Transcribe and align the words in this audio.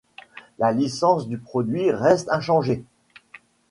La 0.57 0.71
licence 0.71 1.27
du 1.27 1.37
produit 1.37 1.91
reste 1.91 2.27
inchangée. 2.31 2.83